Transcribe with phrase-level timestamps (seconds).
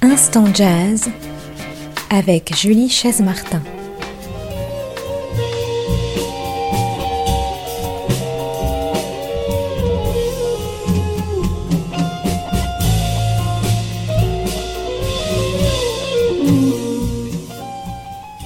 [0.00, 1.10] Instant Jazz
[2.08, 3.60] avec Julie Chaise-Martin.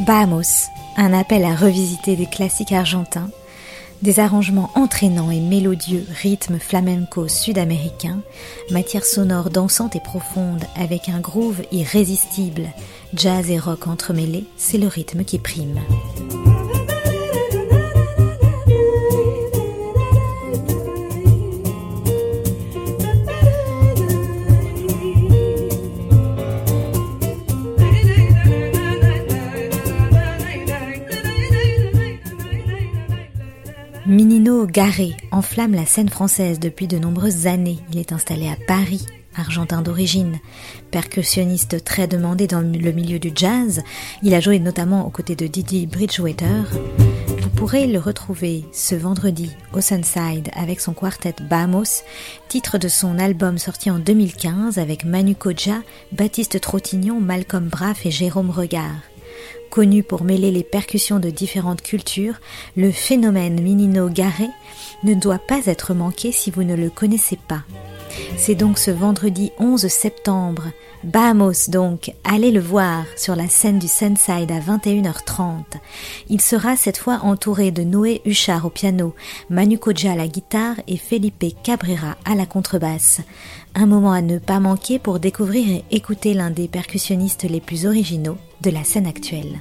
[0.05, 3.29] Vamos, un appel à revisiter des classiques argentins,
[4.03, 8.21] des arrangements entraînants et mélodieux, rythmes flamenco sud-américains,
[8.71, 12.69] matière sonore dansante et profonde avec un groove irrésistible,
[13.15, 15.81] jazz et rock entremêlés, c'est le rythme qui prime.
[34.09, 37.77] Minino Garé enflamme la scène française depuis de nombreuses années.
[37.93, 39.05] Il est installé à Paris,
[39.37, 40.39] argentin d'origine.
[40.91, 43.83] Percussionniste très demandé dans le milieu du jazz,
[44.23, 46.65] il a joué notamment aux côtés de Didi Bridgewater.
[47.43, 52.03] Vous pourrez le retrouver ce vendredi au Sunside avec son quartet Bamos,
[52.49, 58.11] titre de son album sorti en 2015 avec Manu Koja, Baptiste Trottignon, Malcolm Braff et
[58.11, 59.03] Jérôme Regard.
[59.71, 62.41] Connu pour mêler les percussions de différentes cultures,
[62.77, 64.49] le phénomène Minino Garé
[65.05, 67.63] ne doit pas être manqué si vous ne le connaissez pas.
[68.37, 70.65] C'est donc ce vendredi 11 septembre.
[71.05, 75.63] Bamos donc, allez le voir sur la scène du Sunside à 21h30.
[76.29, 79.15] Il sera cette fois entouré de Noé Huchard au piano,
[79.51, 83.21] Manu Koja à la guitare et Felipe Cabrera à la contrebasse.
[83.75, 87.87] Un moment à ne pas manquer pour découvrir et écouter l'un des percussionnistes les plus
[87.87, 89.61] originaux de la scène actuelle.